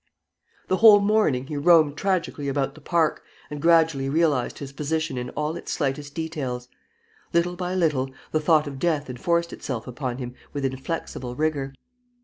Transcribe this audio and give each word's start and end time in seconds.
The 0.67 0.77
whole 0.77 0.99
morning, 0.99 1.45
he 1.45 1.55
roamed 1.57 1.95
tragically 1.95 2.47
about 2.47 2.73
the 2.73 2.81
park 2.81 3.21
and 3.51 3.61
gradually 3.61 4.09
realized 4.09 4.57
his 4.57 4.73
position 4.73 5.15
in 5.15 5.29
all 5.37 5.55
its 5.55 5.71
slightest 5.71 6.15
details. 6.15 6.69
Little 7.33 7.55
by 7.55 7.75
little, 7.75 8.09
the 8.31 8.39
thought 8.41 8.65
of 8.65 8.79
death 8.79 9.11
enforced 9.11 9.53
itself 9.53 9.85
upon 9.85 10.17
him 10.17 10.33
with 10.53 10.65
inflexible 10.65 11.35
rigor. 11.35 11.75